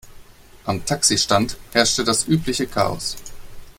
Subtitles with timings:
[0.65, 3.17] Am Taxistand herrschte das übliche Chaos.